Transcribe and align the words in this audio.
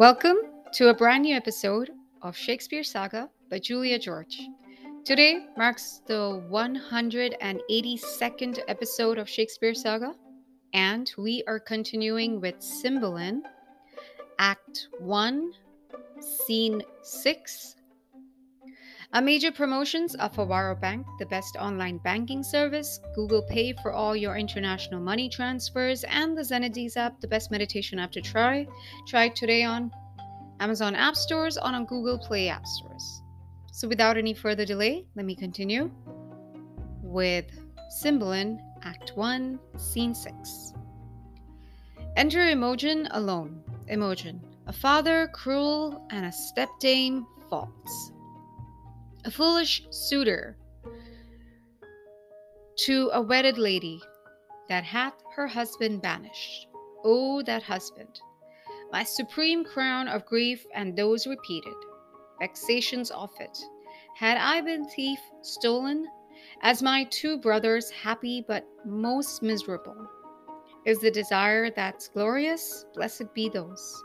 Welcome 0.00 0.38
to 0.72 0.88
a 0.88 0.94
brand 0.94 1.24
new 1.24 1.36
episode 1.36 1.90
of 2.22 2.34
Shakespeare 2.34 2.82
Saga 2.82 3.28
by 3.50 3.58
Julia 3.58 3.98
George. 3.98 4.40
Today 5.04 5.44
marks 5.58 6.00
the 6.06 6.42
182nd 6.50 8.60
episode 8.66 9.18
of 9.18 9.28
Shakespeare 9.28 9.74
Saga, 9.74 10.14
and 10.72 11.12
we 11.18 11.44
are 11.46 11.60
continuing 11.60 12.40
with 12.40 12.62
Cymbeline, 12.62 13.42
Act 14.38 14.88
1, 15.00 15.52
Scene 16.18 16.80
6. 17.02 17.76
A 19.12 19.20
major 19.20 19.50
promotions 19.50 20.14
of 20.14 20.36
Awaro 20.36 20.80
Bank, 20.80 21.04
the 21.18 21.26
best 21.26 21.56
online 21.56 21.98
banking 21.98 22.44
service, 22.44 23.00
Google 23.16 23.42
Pay 23.42 23.72
for 23.82 23.90
all 23.90 24.14
your 24.14 24.36
international 24.36 25.00
money 25.00 25.28
transfers, 25.28 26.04
and 26.04 26.38
the 26.38 26.42
Zenadiz 26.42 26.96
app, 26.96 27.20
the 27.20 27.26
best 27.26 27.50
meditation 27.50 27.98
app 27.98 28.12
to 28.12 28.20
try. 28.20 28.68
Try 29.08 29.28
today 29.30 29.64
on 29.64 29.90
Amazon 30.60 30.94
App 30.94 31.16
Stores 31.16 31.58
or 31.58 31.64
on 31.64 31.86
Google 31.86 32.20
Play 32.20 32.50
App 32.50 32.64
Stores. 32.64 33.22
So 33.72 33.88
without 33.88 34.16
any 34.16 34.32
further 34.32 34.64
delay, 34.64 35.04
let 35.16 35.26
me 35.26 35.34
continue 35.34 35.90
with 37.02 37.46
Cymbeline, 37.88 38.62
Act 38.84 39.16
1, 39.16 39.58
Scene 39.76 40.14
6. 40.14 40.72
Enter 42.14 42.42
Imogen 42.48 43.08
alone. 43.10 43.60
Imogen, 43.88 44.40
a 44.68 44.72
father 44.72 45.26
cruel 45.34 46.06
and 46.10 46.26
a 46.26 46.28
stepdame 46.28 47.26
false 47.48 48.12
a 49.24 49.30
foolish 49.30 49.82
suitor 49.90 50.56
to 52.76 53.10
a 53.12 53.20
wedded 53.20 53.58
lady 53.58 54.00
that 54.68 54.84
hath 54.84 55.12
her 55.36 55.46
husband 55.46 56.00
banished. 56.00 56.66
O 57.04 57.42
that 57.42 57.62
husband, 57.62 58.20
my 58.92 59.02
supreme 59.02 59.64
crown 59.64 60.08
of 60.08 60.24
grief 60.26 60.64
and 60.74 60.96
those 60.96 61.26
repeated 61.26 61.74
vexations 62.38 63.10
of 63.10 63.30
it. 63.40 63.58
Had 64.16 64.36
I 64.36 64.60
been 64.60 64.86
thief 64.88 65.18
stolen, 65.42 66.06
as 66.62 66.82
my 66.82 67.04
two 67.10 67.38
brothers 67.38 67.90
happy 67.90 68.44
but 68.46 68.66
most 68.86 69.42
miserable, 69.42 70.08
is 70.86 71.00
the 71.00 71.10
desire 71.10 71.70
that's 71.70 72.08
glorious, 72.08 72.86
blessed 72.94 73.34
be 73.34 73.48
those, 73.48 74.02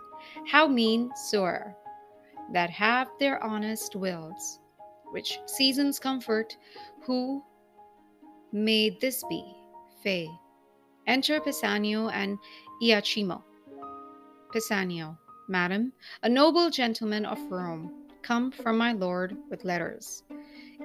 how 0.47 0.67
mean 0.67 1.09
soe'er, 1.29 1.75
that 2.51 2.69
have 2.69 3.07
their 3.19 3.41
honest 3.43 3.95
wills 3.95 4.59
which 5.15 5.39
seasons 5.45 5.97
comfort, 5.97 6.57
who 7.03 7.41
may 8.51 8.89
this 8.99 9.23
be? 9.29 9.41
Fay. 10.03 10.27
Enter 11.07 11.39
Pisanio 11.39 12.11
and 12.11 12.37
Iachimo. 12.83 13.41
Pisanio, 14.53 15.17
Madam, 15.47 15.93
a 16.23 16.27
noble 16.27 16.69
gentleman 16.69 17.25
of 17.25 17.39
Rome, 17.49 17.93
come 18.23 18.51
from 18.51 18.77
my 18.77 18.91
lord 18.91 19.37
with 19.49 19.63
letters. 19.63 20.23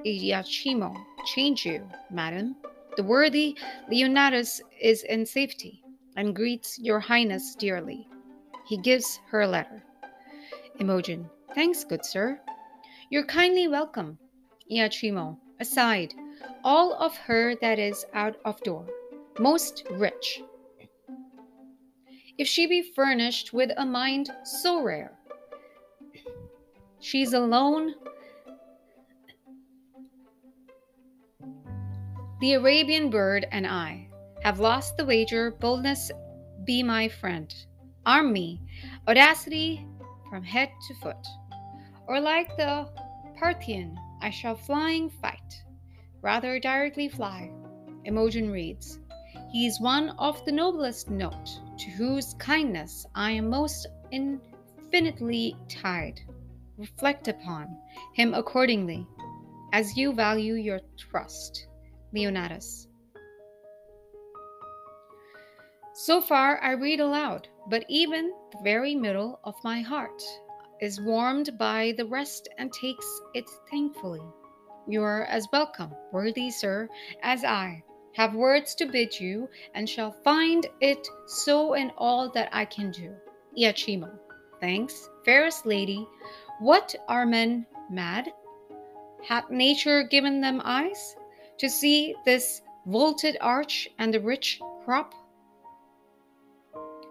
Iachimo, 0.06 0.94
change 1.34 1.66
you, 1.66 1.88
Madam. 2.12 2.54
The 2.96 3.02
worthy 3.02 3.56
Leonatus 3.90 4.60
is 4.80 5.02
in 5.02 5.26
safety, 5.26 5.82
and 6.14 6.36
greets 6.36 6.78
your 6.78 7.00
highness 7.00 7.56
dearly. 7.56 8.06
He 8.68 8.76
gives 8.76 9.18
her 9.30 9.40
a 9.40 9.48
letter. 9.48 9.82
Imogen, 10.78 11.28
thanks, 11.52 11.82
good 11.82 12.04
sir. 12.04 12.40
You're 13.10 13.26
kindly 13.26 13.66
welcome. 13.66 14.19
Iachimo, 14.70 15.36
aside, 15.58 16.14
all 16.64 16.94
of 16.94 17.16
her 17.16 17.54
that 17.56 17.78
is 17.78 18.04
out 18.14 18.36
of 18.44 18.60
door, 18.62 18.86
most 19.38 19.84
rich. 19.90 20.42
If 22.38 22.46
she 22.46 22.66
be 22.66 22.92
furnished 22.94 23.52
with 23.52 23.70
a 23.76 23.84
mind 23.84 24.30
so 24.44 24.82
rare, 24.82 25.12
she's 27.00 27.32
alone. 27.32 27.94
The 32.40 32.54
Arabian 32.54 33.10
bird 33.10 33.46
and 33.52 33.66
I 33.66 34.08
have 34.42 34.60
lost 34.60 34.96
the 34.96 35.04
wager. 35.04 35.50
Boldness 35.50 36.10
be 36.64 36.82
my 36.82 37.08
friend. 37.08 37.52
Arm 38.06 38.32
me, 38.32 38.60
audacity 39.06 39.86
from 40.30 40.42
head 40.42 40.70
to 40.88 40.94
foot. 41.02 41.26
Or 42.06 42.18
like 42.18 42.56
the 42.56 42.88
Parthian, 43.38 43.98
I 44.22 44.30
shall 44.30 44.54
flying 44.54 45.08
fight, 45.08 45.62
rather 46.20 46.58
directly 46.58 47.08
fly. 47.08 47.50
Imogen 48.04 48.50
reads, 48.50 48.98
He 49.50 49.66
is 49.66 49.80
one 49.80 50.10
of 50.18 50.44
the 50.44 50.52
noblest 50.52 51.10
note, 51.10 51.60
to 51.78 51.90
whose 51.90 52.34
kindness 52.34 53.06
I 53.14 53.32
am 53.32 53.48
most 53.48 53.86
infinitely 54.10 55.56
tied. 55.68 56.20
Reflect 56.76 57.28
upon 57.28 57.76
him 58.14 58.34
accordingly, 58.34 59.06
as 59.72 59.96
you 59.96 60.12
value 60.12 60.54
your 60.54 60.80
trust. 60.98 61.66
Leonatus. 62.14 62.86
So 65.94 66.20
far 66.20 66.58
I 66.62 66.72
read 66.72 67.00
aloud, 67.00 67.48
but 67.68 67.84
even 67.88 68.32
the 68.52 68.62
very 68.64 68.94
middle 68.94 69.40
of 69.44 69.54
my 69.62 69.80
heart 69.80 70.22
is 70.80 71.00
warmed 71.00 71.58
by 71.58 71.92
the 71.96 72.06
rest 72.06 72.48
and 72.58 72.72
takes 72.72 73.06
it 73.34 73.44
thankfully. 73.70 74.22
You 74.86 75.02
are 75.02 75.24
as 75.24 75.46
welcome, 75.52 75.94
worthy 76.10 76.50
sir, 76.50 76.88
as 77.22 77.44
I. 77.44 77.82
Have 78.14 78.34
words 78.34 78.74
to 78.76 78.86
bid 78.86 79.20
you, 79.20 79.48
and 79.74 79.88
shall 79.88 80.10
find 80.10 80.66
it 80.80 81.06
so 81.26 81.74
in 81.74 81.92
all 81.96 82.30
that 82.30 82.48
I 82.52 82.64
can 82.64 82.90
do. 82.90 83.14
Iachimo. 83.56 84.10
Thanks, 84.60 85.08
fairest 85.24 85.64
lady. 85.64 86.06
What 86.58 86.94
are 87.08 87.24
men 87.26 87.66
mad? 87.90 88.32
Hath 89.22 89.50
nature 89.50 90.02
given 90.02 90.40
them 90.40 90.60
eyes 90.64 91.14
to 91.58 91.68
see 91.68 92.14
this 92.24 92.62
vaulted 92.86 93.36
arch 93.40 93.88
and 93.98 94.12
the 94.12 94.20
rich 94.20 94.60
crop 94.84 95.14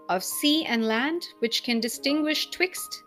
of 0.09 0.23
sea 0.23 0.65
and 0.65 0.85
land, 0.85 1.21
which 1.39 1.63
can 1.63 1.79
distinguish 1.79 2.49
twixt 2.49 3.03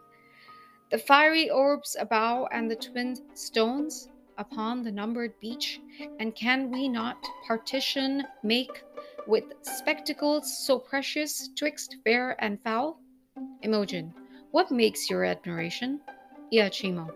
the 0.93 0.99
fiery 0.99 1.49
orbs 1.49 1.97
about 1.99 2.49
and 2.53 2.71
the 2.71 2.77
twin 2.77 3.17
stones 3.33 4.11
upon 4.37 4.83
the 4.83 4.93
numbered 4.93 5.33
beach, 5.41 5.81
and 6.21 6.35
can 6.35 6.71
we 6.71 6.87
not 6.87 7.17
partition 7.49 8.23
make 8.43 8.85
with 9.27 9.45
spectacles 9.63 10.59
so 10.67 10.79
precious 10.79 11.49
twixt 11.57 11.97
fair 12.05 12.37
and 12.45 12.63
foul? 12.63 13.01
Imogen, 13.63 14.13
what 14.51 14.71
makes 14.71 15.09
your 15.09 15.25
admiration? 15.25 15.99
Iachimo, 16.53 17.11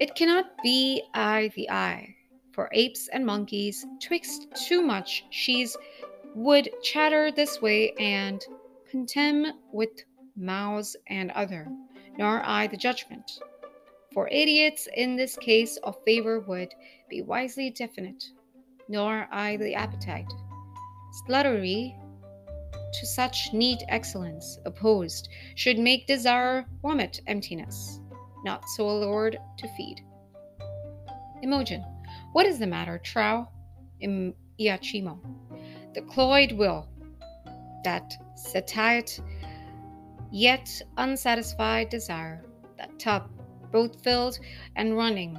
it 0.00 0.16
cannot 0.16 0.46
be 0.64 1.04
I 1.14 1.52
the 1.54 1.70
eye, 1.70 2.16
for 2.52 2.68
apes 2.72 3.08
and 3.12 3.24
monkeys 3.24 3.86
twixt 4.02 4.48
too 4.66 4.82
much 4.82 5.24
she's 5.30 5.76
would 6.34 6.68
chatter 6.82 7.30
this 7.30 7.62
way 7.62 7.92
and 8.00 8.44
contemn 8.90 9.52
with 9.72 9.90
mouse 10.36 10.96
and 11.06 11.30
other 11.32 11.68
nor 12.18 12.42
I 12.44 12.66
the 12.66 12.76
judgment. 12.76 13.40
For 14.12 14.28
idiots 14.28 14.88
in 14.94 15.16
this 15.16 15.36
case 15.36 15.76
of 15.78 15.96
favor 16.04 16.40
would 16.40 16.74
be 17.08 17.22
wisely 17.22 17.70
definite, 17.70 18.24
nor 18.88 19.28
I 19.30 19.56
the 19.56 19.74
appetite. 19.74 20.30
Sluttery 21.26 21.94
to 22.92 23.06
such 23.06 23.52
neat 23.52 23.82
excellence 23.88 24.58
opposed 24.64 25.28
should 25.54 25.78
make 25.78 26.06
desire 26.06 26.66
vomit 26.82 27.20
emptiness, 27.26 28.00
not 28.44 28.68
so 28.70 28.88
allured 28.88 29.38
to 29.58 29.68
feed. 29.76 30.02
Imogen, 31.42 31.84
what 32.32 32.46
is 32.46 32.58
the 32.58 32.66
matter, 32.66 32.98
Trow? 32.98 33.46
Im- 34.00 34.34
Iachimo, 34.60 35.18
the 35.94 36.02
cloyed 36.02 36.52
will, 36.52 36.88
that 37.84 38.12
satiate 38.34 39.20
yet 40.30 40.68
unsatisfied 40.96 41.88
desire, 41.88 42.44
that 42.76 42.98
tub, 42.98 43.30
both 43.72 44.02
filled 44.02 44.38
and 44.76 44.96
running, 44.96 45.36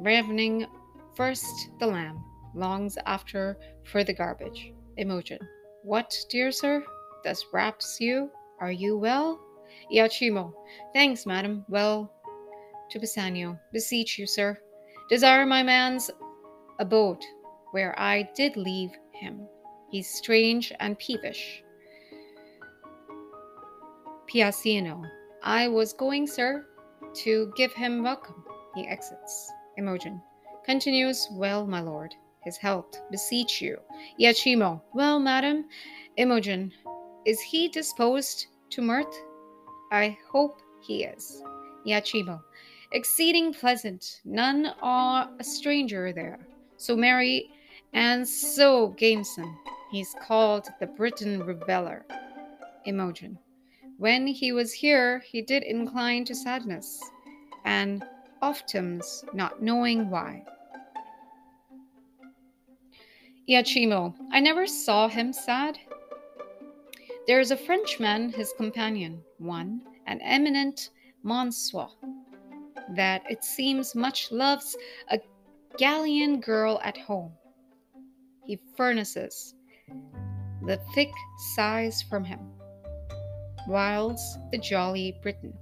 ravening 0.00 0.66
first 1.14 1.70
the 1.78 1.86
lamb, 1.86 2.22
longs 2.54 2.98
after 3.06 3.56
for 3.84 4.04
the 4.04 4.12
garbage. 4.12 4.72
Imogen. 4.96 5.38
What, 5.82 6.14
dear 6.30 6.52
sir? 6.52 6.84
Thus 7.24 7.44
wraps 7.52 7.98
you? 8.00 8.30
Are 8.60 8.72
you 8.72 8.98
well? 8.98 9.40
Iachimo. 9.92 10.52
Thanks, 10.92 11.26
madam. 11.26 11.64
Well. 11.68 12.12
To 12.90 12.98
Pisanio. 12.98 13.58
Beseech 13.72 14.18
you, 14.18 14.26
sir. 14.26 14.58
Desire 15.08 15.46
my 15.46 15.62
man's 15.62 16.10
abode, 16.78 17.22
where 17.72 17.98
I 17.98 18.28
did 18.34 18.56
leave 18.56 18.90
him. 19.12 19.46
He's 19.90 20.08
strange 20.08 20.72
and 20.80 20.98
peevish. 20.98 21.61
Pisanio. 24.32 25.04
I 25.42 25.68
was 25.68 25.92
going, 25.92 26.26
sir, 26.26 26.64
to 27.16 27.52
give 27.54 27.72
him 27.74 28.02
welcome. 28.02 28.42
He 28.74 28.86
exits. 28.88 29.52
Imogen. 29.76 30.22
Continues, 30.64 31.28
well, 31.32 31.66
my 31.66 31.80
lord. 31.80 32.14
His 32.42 32.56
health, 32.56 32.98
beseech 33.10 33.60
you. 33.60 33.76
Iachimo. 34.18 34.80
Well, 34.94 35.20
madam. 35.20 35.66
Imogen. 36.16 36.72
Is 37.26 37.42
he 37.42 37.68
disposed 37.68 38.46
to 38.70 38.80
mirth? 38.80 39.14
I 39.90 40.16
hope 40.30 40.62
he 40.80 41.04
is. 41.04 41.42
Iachimo. 41.86 42.40
Exceeding 42.92 43.52
pleasant, 43.52 44.22
none 44.24 44.72
are 44.80 45.28
a 45.38 45.44
stranger 45.44 46.10
there. 46.10 46.38
So 46.78 46.96
merry 46.96 47.50
and 47.92 48.26
so 48.26 48.94
gamesome. 48.98 49.54
He's 49.90 50.16
called 50.22 50.68
the 50.80 50.86
Briton 50.86 51.44
Reveller. 51.44 52.06
Imogen. 52.86 53.38
When 54.02 54.26
he 54.26 54.50
was 54.50 54.72
here, 54.72 55.20
he 55.20 55.42
did 55.42 55.62
incline 55.62 56.24
to 56.24 56.34
sadness, 56.34 57.00
and 57.64 58.02
ofttimes 58.42 59.24
not 59.32 59.62
knowing 59.62 60.10
why. 60.10 60.44
Iachimo, 63.48 64.12
I 64.32 64.40
never 64.40 64.66
saw 64.66 65.06
him 65.06 65.32
sad. 65.32 65.78
There 67.28 67.38
is 67.38 67.52
a 67.52 67.56
Frenchman, 67.56 68.32
his 68.32 68.52
companion, 68.56 69.22
one, 69.38 69.82
an 70.08 70.20
eminent 70.22 70.90
Monsieur, 71.22 71.86
that 72.96 73.22
it 73.30 73.44
seems 73.44 73.94
much 73.94 74.32
loves 74.32 74.76
a 75.12 75.20
Gallian 75.78 76.40
girl 76.42 76.80
at 76.82 76.96
home. 76.96 77.30
He 78.44 78.58
furnaces 78.76 79.54
the 80.66 80.80
thick 80.92 81.12
sighs 81.54 82.02
from 82.02 82.24
him, 82.24 82.40
whiles 83.66 84.38
the 84.50 84.58
jolly 84.58 85.18
Briton, 85.22 85.52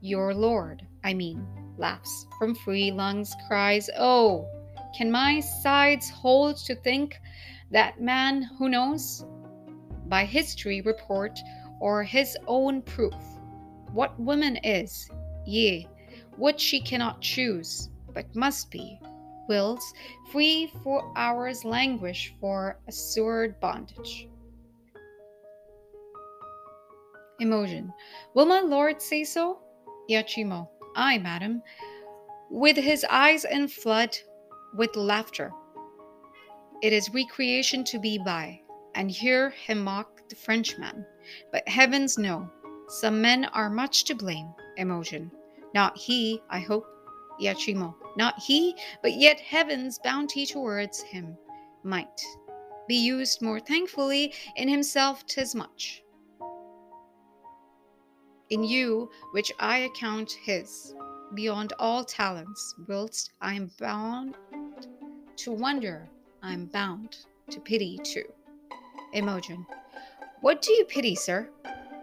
your 0.00 0.34
lord, 0.34 0.86
I 1.02 1.14
mean, 1.14 1.46
laughs 1.78 2.26
from 2.38 2.54
free 2.54 2.90
lungs, 2.92 3.34
cries, 3.48 3.88
Oh, 3.98 4.48
can 4.96 5.10
my 5.10 5.40
sides 5.40 6.10
hold 6.10 6.56
to 6.58 6.74
think 6.74 7.16
that 7.70 8.00
man 8.00 8.42
who 8.42 8.68
knows 8.68 9.24
by 10.06 10.24
history 10.24 10.80
report 10.82 11.38
or 11.80 12.04
his 12.04 12.36
own 12.46 12.82
proof 12.82 13.14
what 13.92 14.18
woman 14.20 14.56
is, 14.58 15.08
yea, 15.46 15.88
what 16.36 16.60
she 16.60 16.80
cannot 16.80 17.20
choose, 17.20 17.90
but 18.12 18.34
must 18.34 18.70
be, 18.70 18.98
wills, 19.48 19.92
free 20.30 20.72
for 20.82 21.12
hours 21.16 21.64
languish 21.64 22.34
for 22.40 22.78
assured 22.88 23.58
bondage. 23.60 24.28
Imogen. 27.40 27.92
Will 28.34 28.46
my 28.46 28.60
lord 28.60 29.02
say 29.02 29.24
so? 29.24 29.60
Iachimo. 30.10 30.68
Ay, 30.96 31.18
madam. 31.18 31.62
With 32.50 32.76
his 32.76 33.04
eyes 33.10 33.44
in 33.44 33.68
flood 33.68 34.16
with 34.74 34.96
laughter. 34.96 35.52
It 36.82 36.92
is 36.92 37.10
recreation 37.14 37.84
to 37.84 37.98
be 37.98 38.18
by, 38.18 38.60
and 38.94 39.10
hear 39.10 39.50
him 39.50 39.82
mock 39.82 40.28
the 40.28 40.36
Frenchman. 40.36 41.06
But 41.52 41.66
heavens 41.68 42.18
know, 42.18 42.50
some 42.88 43.20
men 43.20 43.46
are 43.46 43.70
much 43.70 44.04
to 44.04 44.14
blame, 44.14 44.52
Imogen. 44.76 45.30
Not 45.74 45.96
he, 45.96 46.40
I 46.50 46.60
hope, 46.60 46.86
Iachimo. 47.40 47.94
Not 48.16 48.38
he, 48.38 48.76
but 49.02 49.14
yet 49.14 49.40
heaven's 49.40 49.98
bounty 49.98 50.46
towards 50.46 51.02
him 51.02 51.36
might 51.82 52.20
be 52.86 52.96
used 52.96 53.42
more 53.42 53.60
thankfully 53.60 54.34
in 54.56 54.68
himself 54.68 55.26
tis 55.26 55.54
much. 55.54 56.03
In 58.50 58.62
you, 58.62 59.10
which 59.32 59.52
I 59.58 59.78
account 59.78 60.32
his, 60.32 60.94
beyond 61.34 61.72
all 61.78 62.04
talents, 62.04 62.74
whilst 62.88 63.32
I 63.40 63.54
am 63.54 63.70
bound 63.78 64.36
to 65.36 65.52
wonder, 65.52 66.08
I 66.42 66.52
am 66.52 66.66
bound 66.66 67.16
to 67.50 67.60
pity 67.60 67.98
too. 68.04 68.24
Imogen. 69.12 69.66
What 70.40 70.62
do 70.62 70.72
you 70.72 70.84
pity, 70.84 71.14
sir? 71.14 71.50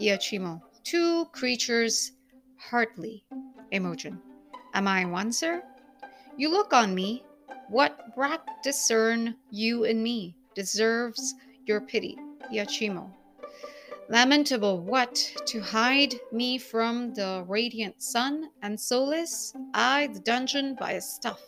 Iachimo 0.01 0.61
two 0.83 1.25
creatures 1.31 2.11
heartily. 2.57 3.23
Imogen. 3.71 4.19
Am 4.73 4.87
I 4.87 5.05
one, 5.05 5.31
sir? 5.31 5.63
You 6.37 6.49
look 6.49 6.73
on 6.73 6.94
me. 6.94 7.23
What 7.69 8.15
brat 8.15 8.45
discern 8.63 9.35
you 9.49 9.85
in 9.85 10.03
me 10.03 10.35
deserves 10.55 11.35
your 11.65 11.81
pity, 11.81 12.17
Iachimo. 12.51 13.09
Lamentable 14.11 14.81
what 14.81 15.15
to 15.45 15.61
hide 15.61 16.15
me 16.33 16.57
from 16.57 17.13
the 17.13 17.45
radiant 17.47 18.03
sun 18.03 18.49
and 18.61 18.77
solace 18.77 19.53
I 19.73 20.07
the 20.07 20.19
dungeon 20.19 20.75
by 20.77 20.91
a 20.91 21.01
stuff. 21.01 21.39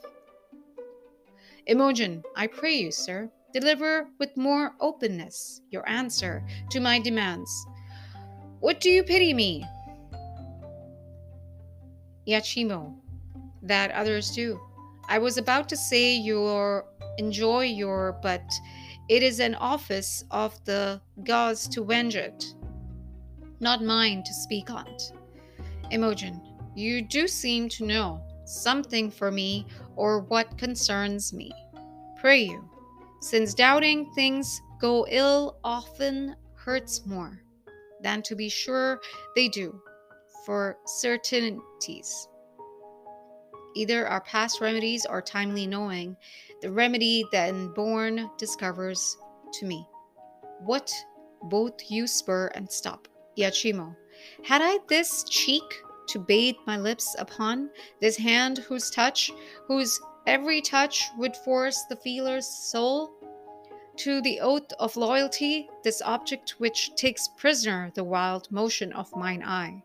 Imogen, 1.67 2.23
I 2.37 2.47
pray 2.47 2.75
you, 2.75 2.89
sir, 2.89 3.29
deliver 3.51 4.07
with 4.17 4.37
more 4.37 4.75
openness 4.79 5.59
your 5.71 5.83
answer 5.89 6.41
to 6.69 6.79
my 6.79 6.99
demands 6.99 7.51
what 8.61 8.79
do 8.79 8.89
you 8.89 9.03
pity 9.03 9.33
me? 9.33 9.65
Iachimo, 12.25 12.95
that 13.61 13.91
others 13.91 14.31
do. 14.31 14.57
I 15.09 15.19
was 15.19 15.37
about 15.37 15.67
to 15.67 15.75
say 15.75 16.15
your 16.15 16.85
enjoy 17.17 17.65
your, 17.65 18.17
but 18.23 18.41
it 19.09 19.23
is 19.23 19.39
an 19.39 19.55
office 19.55 20.23
of 20.31 20.63
the 20.65 21.01
gods 21.23 21.67
to 21.69 21.83
venge 21.83 22.15
it, 22.15 22.53
not 23.59 23.83
mine 23.83 24.23
to 24.23 24.33
speak 24.33 24.69
on't. 24.69 25.13
Imogen, 25.91 26.41
you 26.75 27.01
do 27.01 27.27
seem 27.27 27.69
to 27.69 27.85
know 27.85 28.21
something 28.45 29.11
for 29.11 29.31
me 29.31 29.65
or 29.95 30.21
what 30.21 30.57
concerns 30.57 31.33
me. 31.33 31.51
Pray 32.19 32.43
you, 32.43 32.67
since 33.21 33.53
doubting 33.53 34.11
things 34.13 34.61
go 34.79 35.05
ill 35.09 35.57
often 35.63 36.35
hurts 36.55 37.05
more 37.05 37.41
than 38.01 38.21
to 38.21 38.35
be 38.35 38.49
sure 38.49 38.99
they 39.35 39.47
do, 39.47 39.81
for 40.45 40.77
certainties. 40.85 42.27
Either 43.75 44.07
our 44.07 44.21
past 44.21 44.61
remedies 44.61 45.05
or 45.05 45.21
timely 45.21 45.65
knowing, 45.65 46.15
the 46.63 46.71
remedy 46.71 47.25
then 47.33 47.67
born 47.73 48.31
discovers 48.37 49.17
to 49.51 49.65
me. 49.65 49.85
What 50.61 50.91
both 51.43 51.73
you 51.91 52.07
spur 52.07 52.47
and 52.55 52.71
stop. 52.71 53.09
Iachimo, 53.37 53.93
had 54.45 54.61
I 54.63 54.79
this 54.87 55.25
cheek 55.25 55.63
to 56.07 56.19
bathe 56.19 56.55
my 56.65 56.77
lips 56.77 57.15
upon, 57.19 57.69
this 57.99 58.15
hand 58.15 58.59
whose 58.59 58.89
touch, 58.89 59.29
whose 59.67 59.99
every 60.25 60.61
touch 60.61 61.03
would 61.17 61.35
force 61.35 61.83
the 61.89 61.97
feeler's 61.97 62.47
soul 62.47 63.11
to 63.97 64.21
the 64.21 64.39
oath 64.39 64.71
of 64.79 64.95
loyalty, 64.95 65.67
this 65.83 66.01
object 66.03 66.55
which 66.59 66.95
takes 66.95 67.27
prisoner 67.37 67.91
the 67.93 68.03
wild 68.05 68.49
motion 68.51 68.93
of 68.93 69.13
mine 69.17 69.43
eye, 69.43 69.83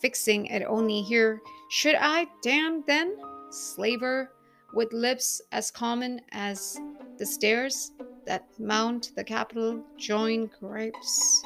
fixing 0.00 0.46
it 0.46 0.62
only 0.62 1.02
here, 1.02 1.40
should 1.70 1.96
I 1.98 2.28
damn 2.42 2.84
then, 2.86 3.16
slaver, 3.50 4.30
with 4.74 4.92
lips 4.92 5.40
as 5.52 5.70
common 5.70 6.20
as 6.32 6.78
the 7.18 7.26
stairs 7.26 7.92
that 8.26 8.44
mount 8.58 9.12
the 9.16 9.24
Capitol, 9.24 9.82
join 9.96 10.50
grapes 10.60 11.42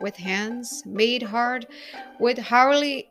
with 0.00 0.16
hands 0.16 0.82
made 0.86 1.22
hard 1.22 1.66
with 2.18 2.50
hourly 2.50 3.10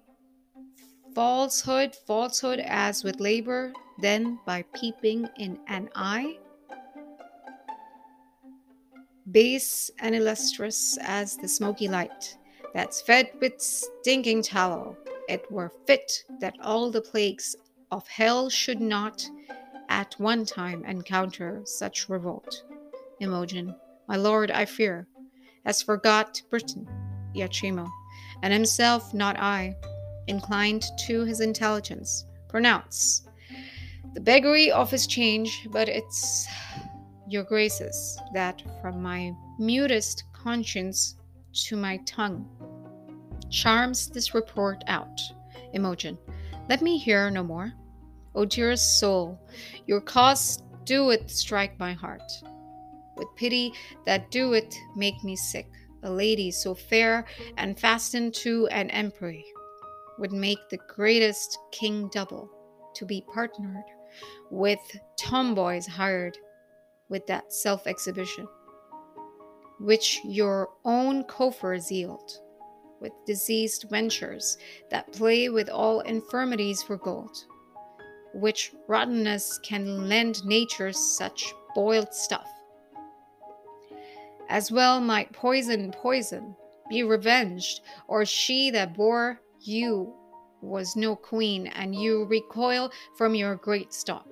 falsehood, 1.13 1.95
falsehood 2.07 2.59
as 2.59 3.03
with 3.03 3.19
labor, 3.19 3.71
then 4.01 4.39
by 4.45 4.63
peeping 4.73 5.27
in 5.37 5.59
an 5.67 5.89
eye? 5.95 6.37
base 9.31 9.91
and 9.99 10.15
illustrious 10.15 10.97
as 11.01 11.37
the 11.37 11.47
smoky 11.47 11.87
light 11.87 12.37
that's 12.73 13.01
fed 13.01 13.29
with 13.41 13.59
stinking 13.59 14.41
tallow. 14.41 14.97
It 15.27 15.49
were 15.51 15.71
fit 15.85 16.23
that 16.39 16.55
all 16.61 16.89
the 16.89 17.01
plagues 17.01 17.55
of 17.91 18.07
hell 18.07 18.49
should 18.49 18.81
not 18.81 19.27
at 19.99 20.15
one 20.17 20.45
time 20.45 20.85
encounter 20.85 21.61
such 21.65 22.07
revolt. 22.07 22.63
Imogen, 23.19 23.75
my 24.07 24.15
lord, 24.15 24.49
I 24.49 24.63
fear, 24.63 25.05
has 25.65 25.81
forgot 25.81 26.41
Britain, 26.49 26.87
Iachimo, 27.35 27.85
and 28.41 28.53
himself 28.53 29.13
not 29.13 29.37
I, 29.37 29.75
inclined 30.27 30.85
to 31.07 31.25
his 31.25 31.41
intelligence, 31.41 32.25
pronounce 32.47 33.27
the 34.13 34.21
beggary 34.21 34.71
of 34.71 34.89
his 34.89 35.05
change, 35.05 35.67
but 35.69 35.89
it's 35.89 36.47
your 37.27 37.43
graces, 37.43 38.17
that 38.33 38.63
from 38.81 39.03
my 39.03 39.33
mutest 39.59 40.23
conscience 40.31 41.17
to 41.65 41.75
my 41.75 41.97
tongue 42.05 42.47
charms 43.49 44.07
this 44.07 44.33
report 44.33 44.81
out. 44.87 45.19
Imogen, 45.73 46.17
let 46.69 46.81
me 46.81 46.97
hear 46.97 47.29
no 47.29 47.43
more. 47.43 47.73
O 48.35 48.45
dearest 48.45 48.99
soul, 48.99 49.39
your 49.85 50.01
cause 50.01 50.61
doeth 50.85 51.29
strike 51.29 51.79
my 51.79 51.93
heart. 51.93 52.21
With 53.15 53.27
pity 53.35 53.73
that 54.05 54.31
doeth 54.31 54.73
make 54.95 55.23
me 55.23 55.35
sick, 55.35 55.67
a 56.03 56.11
lady 56.11 56.51
so 56.51 56.73
fair 56.73 57.25
and 57.57 57.79
fastened 57.79 58.33
to 58.35 58.67
an 58.67 58.89
empery 58.91 59.43
would 60.17 60.31
make 60.31 60.59
the 60.69 60.79
greatest 60.87 61.57
king 61.71 62.09
double 62.09 62.49
to 62.95 63.05
be 63.05 63.23
partnered 63.33 63.83
with 64.49 64.79
tomboys 65.17 65.87
hired 65.87 66.37
with 67.09 67.25
that 67.27 67.51
self 67.53 67.87
exhibition, 67.87 68.47
which 69.79 70.19
your 70.23 70.69
own 70.85 71.23
coffers 71.25 71.91
yield. 71.91 72.39
with 73.01 73.13
diseased 73.25 73.85
ventures 73.89 74.57
that 74.91 75.11
play 75.13 75.49
with 75.49 75.69
all 75.69 76.01
infirmities 76.01 76.83
for 76.83 76.97
gold, 76.97 77.45
which 78.33 78.71
rottenness 78.87 79.59
can 79.63 80.07
lend 80.07 80.45
nature 80.45 80.91
such 80.91 81.53
boiled 81.75 82.13
stuff. 82.13 82.47
As 84.49 84.71
well 84.71 84.99
might 84.99 85.31
poison 85.31 85.91
poison, 85.91 86.55
be 86.89 87.03
revenged, 87.03 87.81
or 88.07 88.25
she 88.25 88.71
that 88.71 88.95
bore 88.95 89.41
you 89.61 90.13
was 90.61 90.95
no 90.95 91.15
queen, 91.15 91.67
and 91.67 91.95
you 91.95 92.25
recoil 92.25 92.91
from 93.15 93.35
your 93.35 93.55
great 93.55 93.93
stock. 93.93 94.27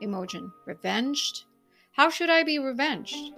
Imogen, 0.00 0.50
revenged? 0.66 1.44
How 1.92 2.08
should 2.10 2.30
I 2.30 2.44
be 2.44 2.58
revenged? 2.58 3.32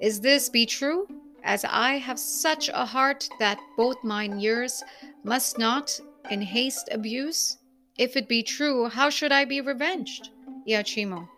Is 0.00 0.20
this 0.20 0.48
be 0.48 0.64
true? 0.64 1.06
As 1.44 1.64
I 1.68 1.98
have 1.98 2.18
such 2.18 2.68
a 2.68 2.84
heart 2.84 3.28
that 3.38 3.60
both 3.76 4.02
mine 4.02 4.40
years 4.40 4.82
must 5.24 5.58
not 5.58 6.00
in 6.30 6.40
haste 6.42 6.88
abuse? 6.92 7.58
If 7.98 8.16
it 8.16 8.28
be 8.28 8.44
true, 8.44 8.88
how 8.88 9.10
should 9.10 9.32
I 9.32 9.44
be 9.44 9.60
revenged? 9.60 10.30
Iachimo. 10.68 11.28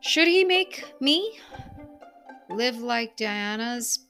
Should 0.00 0.26
he 0.26 0.42
make 0.44 0.84
me 1.00 1.38
live 2.50 2.78
like 2.78 3.16
Diana's 3.16 4.00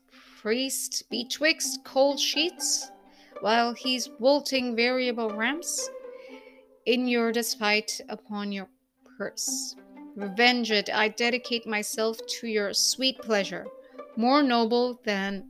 priest 0.41 1.05
betwixt 1.11 1.85
cold 1.85 2.19
sheets, 2.19 2.91
while 3.41 3.75
he's 3.75 4.09
vaulting 4.19 4.75
variable 4.75 5.31
ramps? 5.31 5.91
In 6.87 7.07
your 7.07 7.33
despite 7.33 8.01
upon 8.09 8.51
your 8.51 8.69
purse. 9.19 9.77
Revenge 10.17 10.71
it, 10.71 10.89
I 10.93 11.09
dedicate 11.09 11.67
myself 11.67 12.19
to 12.41 12.47
your 12.47 12.73
sweet 12.73 13.19
pleasure, 13.19 13.67
more 14.17 14.43
noble 14.43 15.01
than 15.05 15.47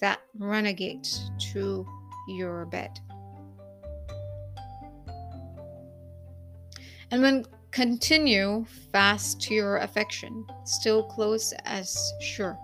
that 0.00 0.20
renegade 0.36 1.06
to 1.52 1.86
your 2.26 2.66
bed. 2.66 2.98
And 7.12 7.20
when 7.20 7.44
continue 7.72 8.64
fast 8.90 9.38
to 9.42 9.54
your 9.54 9.76
affection, 9.76 10.46
still 10.64 11.02
close 11.04 11.52
as 11.66 11.94
sure. 12.22 12.58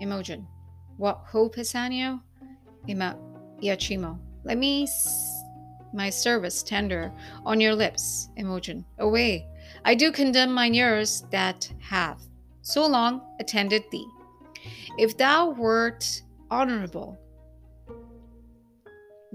Imogen. 0.00 0.46
What 0.96 1.20
hope, 1.26 1.56
Pisanio? 1.56 2.22
Ima 2.86 3.14
Iachimo. 3.62 4.18
Let 4.44 4.56
me 4.56 4.88
my 5.92 6.08
service 6.08 6.62
tender 6.62 7.12
on 7.44 7.60
your 7.60 7.74
lips, 7.74 8.30
Imogen. 8.36 8.86
Away. 9.00 9.46
I 9.84 9.94
do 9.94 10.10
condemn 10.12 10.52
mine 10.54 10.74
ears 10.74 11.24
that 11.30 11.70
have 11.78 12.18
so 12.62 12.86
long 12.86 13.20
attended 13.38 13.84
thee. 13.90 14.06
If 14.96 15.18
thou 15.18 15.50
wert 15.50 16.22
honorable, 16.50 17.18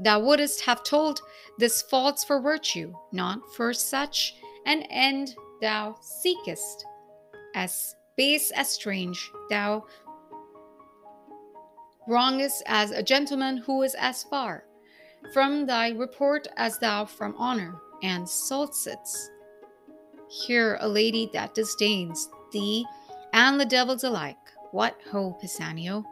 thou 0.04 0.20
wouldst 0.20 0.62
have 0.62 0.84
told 0.84 1.22
this 1.58 1.82
faults 1.84 2.24
for 2.24 2.42
virtue, 2.42 2.94
not 3.12 3.40
for 3.56 3.74
such 3.74 4.36
an 4.66 4.84
end 4.84 5.36
thou 5.62 5.96
seekest. 6.02 6.86
As 7.56 7.96
base 8.18 8.52
as 8.52 8.70
strange, 8.70 9.30
thou 9.50 9.86
wrongest 12.08 12.64
as 12.66 12.92
a 12.92 13.04
gentleman 13.04 13.58
who 13.58 13.84
is 13.84 13.96
as 13.96 14.24
far 14.24 14.66
from 15.34 15.66
thy 15.66 15.90
report 15.90 16.48
as 16.58 16.80
thou 16.80 17.06
from 17.06 17.36
honor, 17.38 17.80
and 18.02 18.28
saltest 18.28 19.30
here 20.28 20.78
a 20.82 20.88
lady 20.88 21.30
that 21.34 21.54
disdains 21.54 22.30
thee 22.52 22.86
and 23.34 23.60
the 23.60 23.66
devils 23.66 24.04
alike. 24.04 24.38
What 24.72 24.98
ho, 25.12 25.38
Pisanio? 25.42 26.04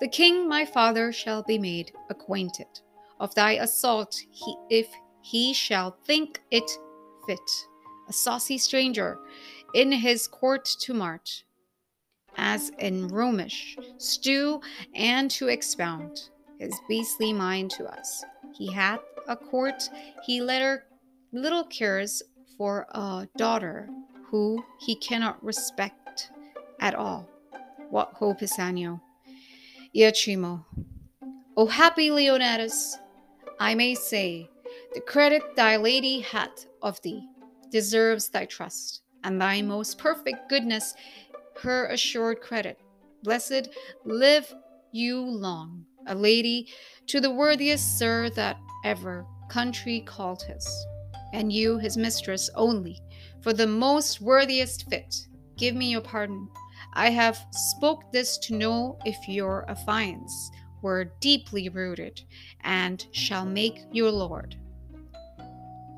The 0.00 0.08
king 0.08 0.48
my 0.48 0.64
father 0.64 1.12
shall 1.12 1.42
be 1.42 1.58
made 1.58 1.92
acquainted 2.10 2.80
of 3.20 3.34
thy 3.34 3.52
assault 3.52 4.16
he, 4.30 4.56
if 4.70 4.88
he 5.22 5.52
shall 5.52 5.96
think 6.06 6.40
it 6.50 6.70
fit 7.26 7.38
a 8.08 8.12
saucy 8.12 8.58
stranger 8.58 9.18
in 9.74 9.90
his 9.90 10.26
court 10.26 10.64
to 10.64 10.94
mart, 10.94 11.42
as 12.36 12.70
in 12.78 13.08
Romish 13.08 13.76
stew, 13.98 14.60
and 14.94 15.30
to 15.32 15.48
expound 15.48 16.30
his 16.58 16.74
beastly 16.88 17.32
mind 17.32 17.70
to 17.72 17.84
us. 17.86 18.24
He 18.56 18.72
hath 18.72 19.00
a 19.28 19.36
court, 19.36 19.90
he 20.24 20.40
letter 20.40 20.84
little 21.32 21.64
cares 21.64 22.22
for 22.56 22.86
a 22.92 23.28
daughter 23.36 23.88
who 24.30 24.64
he 24.80 24.94
cannot 24.96 25.42
respect 25.44 26.30
at 26.80 26.94
all. 26.94 27.28
What 27.90 28.12
hope 28.14 28.42
is 28.42 28.52
Anio? 28.52 29.00
Iachimo. 29.94 30.64
O 31.56 31.66
happy 31.66 32.10
Leonatus, 32.10 32.96
I 33.58 33.74
may 33.74 33.94
say, 33.94 34.50
the 34.94 35.00
credit 35.00 35.56
thy 35.56 35.76
lady 35.76 36.20
hath 36.20 36.66
of 36.82 37.00
thee 37.02 37.26
deserves 37.70 38.28
thy 38.28 38.44
trust, 38.44 39.02
and 39.24 39.40
thy 39.40 39.62
most 39.62 39.98
perfect 39.98 40.48
goodness 40.48 40.94
her 41.62 41.86
assured 41.86 42.40
credit. 42.40 42.78
Blessed 43.22 43.68
live 44.04 44.54
you 44.92 45.20
long, 45.20 45.84
a 46.06 46.14
lady 46.14 46.68
to 47.06 47.20
the 47.20 47.30
worthiest 47.30 47.98
sir 47.98 48.28
that 48.30 48.58
ever 48.84 49.26
country 49.48 50.00
called 50.00 50.42
his, 50.42 50.68
and 51.32 51.52
you 51.52 51.78
his 51.78 51.96
mistress 51.96 52.50
only, 52.54 53.00
for 53.42 53.52
the 53.52 53.66
most 53.66 54.20
worthiest 54.20 54.88
fit. 54.90 55.14
Give 55.56 55.74
me 55.74 55.90
your 55.90 56.02
pardon. 56.02 56.48
I 56.92 57.10
have 57.10 57.38
spoke 57.52 58.12
this 58.12 58.36
to 58.38 58.54
know 58.54 58.98
if 59.04 59.16
your 59.28 59.64
affiance 59.68 60.50
were 60.86 61.12
deeply 61.20 61.68
rooted, 61.68 62.22
and 62.62 63.06
shall 63.12 63.44
make 63.44 63.78
your 63.92 64.10
lord 64.10 64.56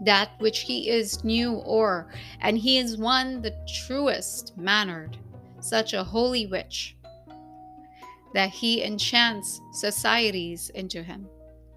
that 0.00 0.30
which 0.38 0.60
he 0.60 0.88
is 0.88 1.24
new 1.24 1.54
or, 1.54 2.08
and 2.40 2.56
he 2.56 2.78
is 2.78 2.96
one 2.96 3.42
the 3.42 3.54
truest 3.86 4.56
mannered, 4.56 5.16
such 5.60 5.92
a 5.92 6.04
holy 6.04 6.46
witch, 6.46 6.96
that 8.34 8.50
he 8.50 8.82
enchants 8.82 9.60
societies 9.72 10.70
into 10.74 11.02
him. 11.02 11.26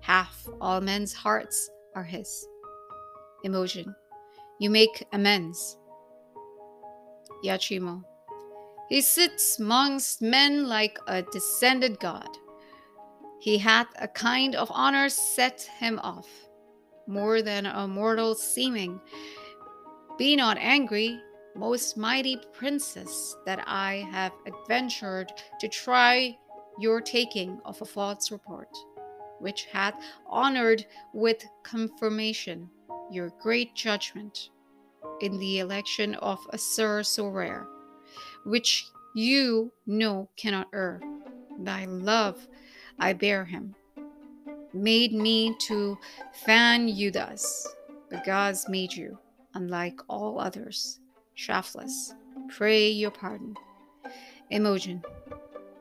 Half 0.01 0.47
all 0.59 0.81
men's 0.81 1.13
hearts 1.13 1.69
are 1.95 2.03
his. 2.03 2.47
Imogen. 3.43 3.95
you 4.59 4.69
make 4.69 5.05
amends. 5.13 5.77
Iachimo. 7.43 8.03
he 8.87 9.01
sits 9.01 9.59
amongst 9.59 10.21
men 10.21 10.67
like 10.67 10.99
a 11.07 11.23
descended 11.23 11.99
god. 11.99 12.29
He 13.41 13.57
hath 13.57 13.87
a 13.99 14.07
kind 14.07 14.53
of 14.53 14.71
honor 14.71 15.09
set 15.09 15.63
him 15.79 15.99
off 16.03 16.29
more 17.07 17.41
than 17.41 17.65
a 17.65 17.87
mortal 17.87 18.35
seeming. 18.35 19.01
Be 20.19 20.35
not 20.35 20.59
angry, 20.59 21.19
most 21.55 21.97
mighty 21.97 22.37
princess, 22.53 23.35
that 23.47 23.63
I 23.65 24.07
have 24.11 24.31
adventured 24.45 25.33
to 25.59 25.67
try 25.67 26.37
your 26.79 27.01
taking 27.01 27.59
of 27.65 27.81
a 27.81 27.85
false 27.85 28.29
report, 28.29 28.69
which 29.39 29.65
hath 29.65 29.95
honored 30.29 30.85
with 31.11 31.43
confirmation 31.63 32.69
your 33.09 33.31
great 33.41 33.73
judgment 33.73 34.51
in 35.21 35.39
the 35.39 35.57
election 35.57 36.13
of 36.15 36.37
a 36.51 36.59
sir 36.59 37.01
so 37.01 37.27
rare, 37.27 37.65
which 38.45 38.85
you 39.15 39.73
know 39.87 40.29
cannot 40.37 40.67
err. 40.75 41.01
Thy 41.59 41.85
love 41.85 42.47
I 43.01 43.13
bear 43.13 43.43
him 43.43 43.75
made 44.73 45.13
me 45.13 45.55
to 45.59 45.97
fan 46.31 46.87
you 46.87 47.11
thus. 47.11 47.67
The 48.09 48.21
gods 48.25 48.67
made 48.69 48.93
you, 48.93 49.17
unlike 49.53 49.99
all 50.07 50.39
others, 50.39 50.99
shaftless. 51.33 52.13
Pray 52.49 52.89
your 52.89 53.11
pardon. 53.11 53.55
Imogen. 54.49 55.01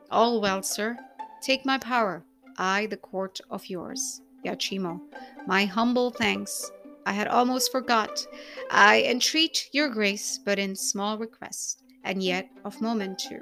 All 0.09 0.41
well, 0.41 0.63
sir. 0.63 0.97
Take 1.41 1.65
my 1.65 1.77
power, 1.77 2.23
I 2.57 2.87
the 2.87 2.97
court 2.97 3.39
of 3.49 3.67
yours. 3.67 4.21
Iachimo, 4.45 4.99
My 5.45 5.65
humble 5.65 6.11
thanks. 6.11 6.71
I 7.05 7.13
had 7.13 7.27
almost 7.27 7.71
forgot. 7.71 8.25
I 8.69 9.03
entreat 9.03 9.69
your 9.71 9.89
grace, 9.89 10.39
but 10.43 10.59
in 10.59 10.75
small 10.75 11.17
request, 11.17 11.83
and 12.03 12.21
yet 12.21 12.49
of 12.65 12.81
moment 12.81 13.19
too, 13.19 13.41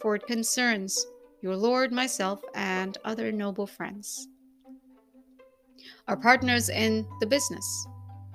for 0.00 0.14
it 0.14 0.26
concerns 0.26 1.06
your 1.42 1.56
lord, 1.56 1.92
myself, 1.92 2.42
and 2.54 2.98
other 3.04 3.32
noble 3.32 3.66
friends 3.66 4.28
are 6.08 6.16
partners 6.16 6.68
in 6.68 7.06
the 7.20 7.26
business. 7.26 7.86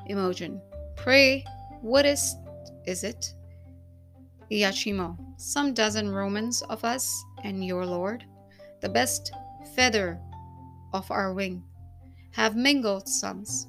Imogen. 0.07 0.61
Pray, 0.95 1.43
what 1.81 2.05
is 2.05 2.35
is 2.85 3.03
it? 3.03 3.33
Iachimo. 4.51 5.17
Some 5.37 5.73
dozen 5.73 6.09
Romans 6.09 6.61
of 6.63 6.83
us 6.83 7.23
and 7.43 7.65
your 7.65 7.85
lord, 7.85 8.23
the 8.81 8.89
best 8.89 9.33
feather 9.75 10.19
of 10.93 11.09
our 11.09 11.33
wing, 11.33 11.63
have 12.31 12.55
mingled 12.55 13.07
sons 13.07 13.67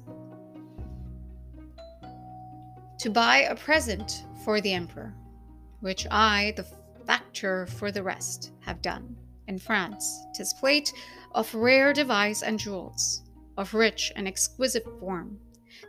to 2.99 3.09
buy 3.09 3.39
a 3.39 3.55
present 3.55 4.25
for 4.43 4.61
the 4.61 4.73
emperor, 4.73 5.13
which 5.81 6.07
I, 6.09 6.53
the 6.55 6.65
factor 7.05 7.67
for 7.67 7.91
the 7.91 8.03
rest, 8.03 8.51
have 8.61 8.81
done. 8.81 9.15
In 9.47 9.57
France, 9.57 10.25
tis 10.33 10.53
plate 10.53 10.91
of 11.33 11.53
rare 11.55 11.93
device 11.93 12.43
and 12.43 12.59
jewels, 12.59 13.23
of 13.57 13.73
rich 13.73 14.11
and 14.15 14.27
exquisite 14.27 14.85
form. 14.99 15.39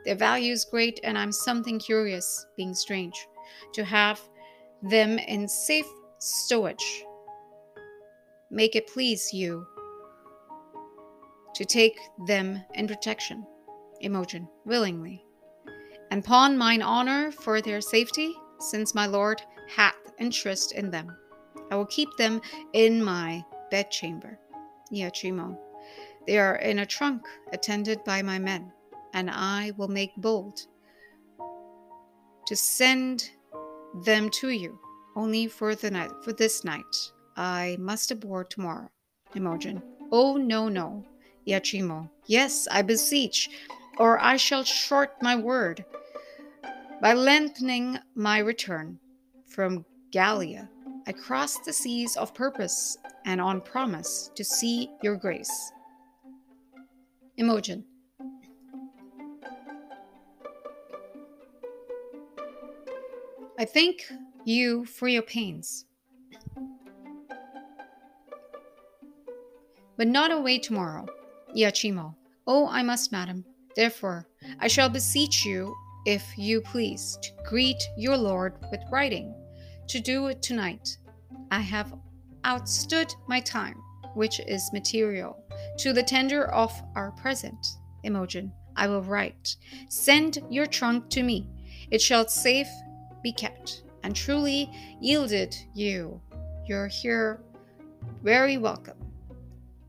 Their 0.04 0.14
value 0.14 0.52
is 0.52 0.64
great, 0.64 1.00
and 1.02 1.18
I'm 1.18 1.32
something 1.32 1.78
curious, 1.78 2.46
being 2.56 2.74
strange, 2.74 3.26
to 3.72 3.84
have 3.84 4.20
them 4.82 5.18
in 5.18 5.48
safe 5.48 5.86
stowage. 6.20 7.02
Make 8.50 8.76
it 8.76 8.86
please 8.86 9.32
you 9.32 9.66
to 11.54 11.64
take 11.64 11.98
them 12.26 12.62
in 12.74 12.86
protection. 12.86 13.44
Imogen, 14.00 14.48
willingly. 14.64 15.24
And 16.10 16.24
pawn 16.24 16.56
mine 16.56 16.82
honor 16.82 17.32
for 17.32 17.60
their 17.60 17.80
safety, 17.80 18.32
since 18.60 18.94
my 18.94 19.06
lord 19.06 19.42
hath 19.68 19.96
interest 20.18 20.72
in 20.72 20.90
them. 20.90 21.16
I 21.70 21.76
will 21.76 21.86
keep 21.86 22.08
them 22.16 22.40
in 22.72 23.02
my 23.02 23.44
bedchamber. 23.70 24.38
Iachimo. 24.92 25.56
They 26.26 26.38
are 26.38 26.56
in 26.56 26.80
a 26.80 26.86
trunk, 26.86 27.22
attended 27.52 28.04
by 28.04 28.22
my 28.22 28.38
men, 28.38 28.72
and 29.14 29.30
I 29.30 29.72
will 29.76 29.88
make 29.88 30.14
bold 30.16 30.66
to 32.46 32.56
send 32.56 33.30
them 34.04 34.30
to 34.30 34.48
you 34.48 34.78
only 35.16 35.46
for 35.48 35.74
the 35.74 35.90
night 35.90 36.10
for 36.22 36.32
this 36.32 36.64
night. 36.64 37.12
I 37.36 37.76
must 37.78 38.10
aboard 38.10 38.50
tomorrow. 38.50 38.90
Imogen. 39.34 39.82
Oh 40.10 40.36
no 40.36 40.68
no. 40.68 41.04
Iachimo. 41.46 42.08
Yes, 42.26 42.66
I 42.70 42.82
beseech, 42.82 43.50
or 43.98 44.18
I 44.18 44.36
shall 44.36 44.64
short 44.64 45.20
my 45.22 45.36
word 45.36 45.84
by 47.00 47.14
lengthening 47.14 47.98
my 48.14 48.38
return 48.38 48.98
from 49.46 49.84
Gallia. 50.10 50.68
I 51.06 51.12
crossed 51.12 51.64
the 51.64 51.72
seas 51.72 52.16
of 52.16 52.34
purpose 52.34 52.98
and 53.24 53.40
on 53.40 53.60
promise 53.60 54.30
to 54.34 54.44
see 54.44 54.90
your 55.02 55.16
grace. 55.16 55.72
Imogen. 57.36 57.84
I 63.58 63.64
thank 63.64 64.04
you 64.44 64.84
for 64.84 65.08
your 65.08 65.22
pains, 65.22 65.84
but 69.96 70.06
not 70.06 70.30
away 70.30 70.58
tomorrow. 70.58 71.06
Iachimo. 71.56 72.14
Oh, 72.46 72.68
I 72.68 72.82
must, 72.82 73.10
madam. 73.10 73.44
Therefore, 73.74 74.26
I 74.60 74.68
shall 74.68 74.88
beseech 74.88 75.44
you, 75.44 75.74
if 76.06 76.24
you 76.36 76.60
please, 76.60 77.18
to 77.22 77.30
greet 77.48 77.82
your 77.96 78.16
lord 78.16 78.54
with 78.70 78.80
writing, 78.90 79.34
to 79.88 80.00
do 80.00 80.28
it 80.28 80.40
tonight. 80.40 80.96
I 81.50 81.60
have 81.60 81.92
outstood 82.48 83.14
my 83.26 83.40
time, 83.40 83.76
which 84.14 84.40
is 84.40 84.72
material, 84.72 85.44
to 85.76 85.92
the 85.92 86.02
tender 86.02 86.46
of 86.46 86.72
our 86.96 87.10
present. 87.12 87.76
Imogen. 88.04 88.52
I 88.74 88.86
will 88.86 89.02
write. 89.02 89.56
Send 89.88 90.38
your 90.48 90.66
trunk 90.66 91.10
to 91.10 91.22
me. 91.22 91.48
It 91.90 92.00
shall 92.00 92.26
safe 92.26 92.68
be 93.22 93.32
kept, 93.32 93.82
and 94.02 94.14
truly 94.14 94.70
yielded 95.00 95.54
you. 95.74 96.20
You're 96.66 96.86
here 96.86 97.42
very 98.22 98.56
welcome. 98.56 98.96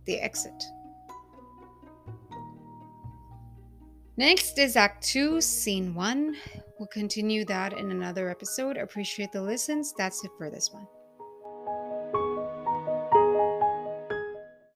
The 0.05 0.19
exit. 0.19 0.63
Next 4.17 4.57
is 4.57 4.75
Act 4.75 5.03
2, 5.05 5.39
Scene 5.39 5.93
1. 5.93 6.35
We'll 6.77 6.87
continue 6.87 7.45
that 7.45 7.73
in 7.73 7.91
another 7.91 8.29
episode. 8.29 8.75
Appreciate 8.75 9.31
the 9.31 9.41
listens. 9.41 9.93
That's 9.97 10.25
it 10.25 10.31
for 10.37 10.49
this 10.49 10.71
one. 10.73 10.87